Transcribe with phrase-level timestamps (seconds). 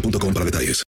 [0.00, 0.82] boostmobile.com para detalles.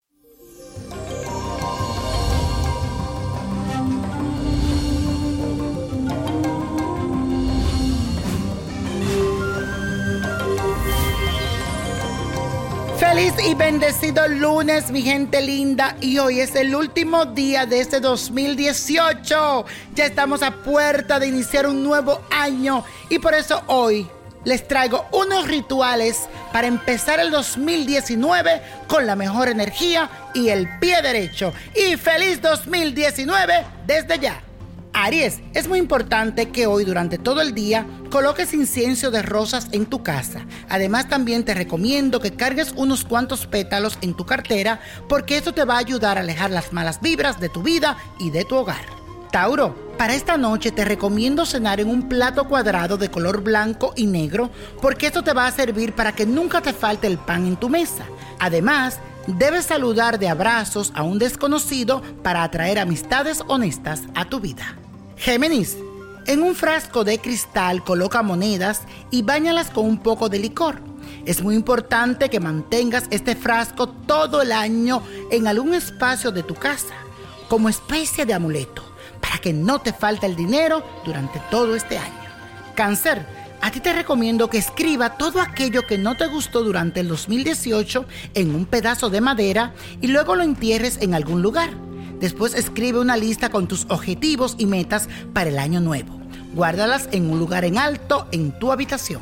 [12.98, 15.96] Feliz y bendecido lunes, mi gente linda.
[16.02, 19.66] Y hoy es el último día de este 2018.
[19.96, 22.84] Ya estamos a puerta de iniciar un nuevo año.
[23.10, 24.08] Y por eso hoy
[24.44, 31.02] les traigo unos rituales para empezar el 2019 con la mejor energía y el pie
[31.02, 31.54] derecho.
[31.76, 34.42] Y feliz 2019 desde ya.
[34.94, 39.86] Aries, es muy importante que hoy durante todo el día coloques incienso de rosas en
[39.86, 40.46] tu casa.
[40.70, 45.66] Además también te recomiendo que cargues unos cuantos pétalos en tu cartera porque esto te
[45.66, 48.86] va a ayudar a alejar las malas vibras de tu vida y de tu hogar.
[49.32, 54.06] Tauro, para esta noche te recomiendo cenar en un plato cuadrado de color blanco y
[54.06, 57.58] negro porque esto te va a servir para que nunca te falte el pan en
[57.58, 58.06] tu mesa.
[58.40, 64.78] Además, debes saludar de abrazos a un desconocido para atraer amistades honestas a tu vida.
[65.18, 65.78] Géminis,
[66.28, 70.80] en un frasco de cristal coloca monedas y báñalas con un poco de licor.
[71.26, 76.54] Es muy importante que mantengas este frasco todo el año en algún espacio de tu
[76.54, 76.94] casa,
[77.50, 78.84] como especie de amuleto,
[79.22, 82.14] para que no te falte el dinero durante todo este año.
[82.76, 83.26] Cáncer,
[83.62, 88.06] a ti te recomiendo que escriba todo aquello que no te gustó durante el 2018
[88.36, 91.72] en un pedazo de madera y luego lo entierres en algún lugar.
[92.20, 96.20] Después escribe una lista con tus objetivos y metas para el año nuevo.
[96.54, 99.22] Guárdalas en un lugar en alto en tu habitación.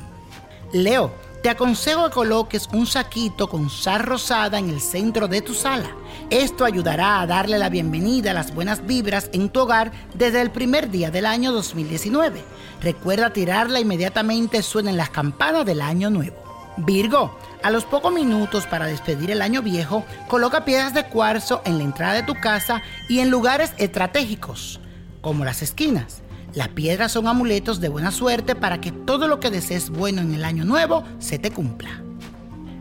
[0.73, 1.13] Leo,
[1.45, 5.91] te aconsejo que coloques un saquito con sal rosada en el centro de tu sala.
[6.31, 10.49] Esto ayudará a darle la bienvenida a las buenas vibras en tu hogar desde el
[10.49, 12.43] primer día del año 2019.
[12.81, 16.35] Recuerda tirarla inmediatamente suenen las campanas del año nuevo.
[16.77, 21.77] Virgo, a los pocos minutos para despedir el año viejo, coloca piedras de cuarzo en
[21.77, 24.79] la entrada de tu casa y en lugares estratégicos,
[25.21, 26.23] como las esquinas.
[26.55, 30.33] Las piedras son amuletos de buena suerte para que todo lo que desees bueno en
[30.33, 32.01] el año nuevo se te cumpla.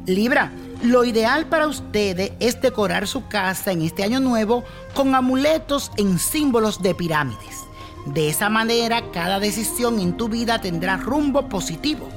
[0.07, 0.53] Libra,
[0.85, 4.62] lo ideal para ustedes es decorar su casa en este año nuevo
[4.94, 7.65] con amuletos en símbolos de pirámides.
[8.06, 12.09] De esa manera, cada decisión en tu vida tendrá rumbo positivo.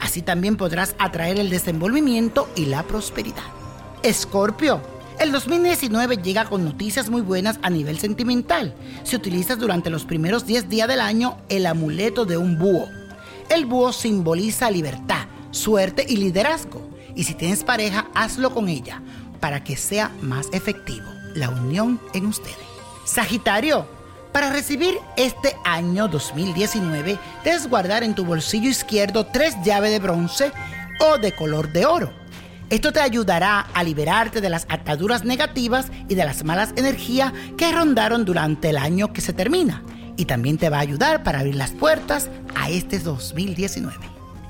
[0.00, 3.42] Así también podrás atraer el desenvolvimiento y la prosperidad.
[4.02, 4.80] Escorpio,
[5.18, 8.74] el 2019 llega con noticias muy buenas a nivel sentimental.
[9.04, 12.88] Si utilizas durante los primeros 10 días del año el amuleto de un búho.
[13.48, 16.88] El búho simboliza libertad, suerte y liderazgo.
[17.14, 19.02] Y si tienes pareja, hazlo con ella
[19.40, 22.56] para que sea más efectivo la unión en ustedes.
[23.04, 23.86] Sagitario,
[24.32, 30.52] para recibir este año 2019, debes guardar en tu bolsillo izquierdo tres llaves de bronce
[31.00, 32.21] o de color de oro.
[32.72, 37.70] Esto te ayudará a liberarte de las ataduras negativas y de las malas energías que
[37.70, 39.82] rondaron durante el año que se termina.
[40.16, 43.94] Y también te va a ayudar para abrir las puertas a este 2019.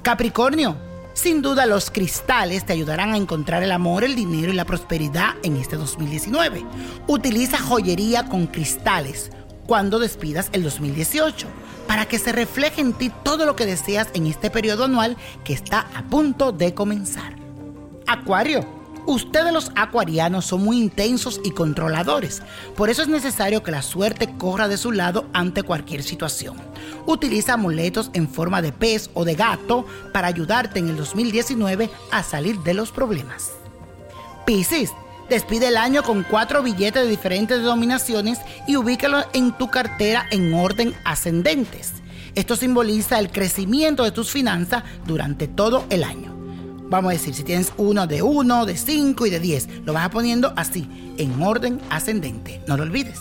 [0.02, 0.76] Capricornio,
[1.14, 5.30] sin duda los cristales te ayudarán a encontrar el amor, el dinero y la prosperidad
[5.42, 6.64] en este 2019.
[7.08, 9.32] Utiliza joyería con cristales
[9.66, 11.48] cuando despidas el 2018
[11.88, 15.54] para que se refleje en ti todo lo que deseas en este periodo anual que
[15.54, 17.41] está a punto de comenzar.
[18.06, 18.82] Acuario.
[19.06, 22.40] Ustedes los acuarianos son muy intensos y controladores,
[22.76, 26.56] por eso es necesario que la suerte corra de su lado ante cualquier situación.
[27.06, 32.22] Utiliza amuletos en forma de pez o de gato para ayudarte en el 2019 a
[32.22, 33.50] salir de los problemas.
[34.46, 34.92] Piscis,
[35.28, 38.38] despide el año con cuatro billetes de diferentes denominaciones
[38.68, 41.94] y ubícalo en tu cartera en orden ascendentes.
[42.36, 46.31] Esto simboliza el crecimiento de tus finanzas durante todo el año
[46.88, 50.08] vamos a decir, si tienes uno de uno, de cinco y de diez, lo vas
[50.10, 52.62] poniendo así, en orden ascendente.
[52.66, 53.20] No lo olvides.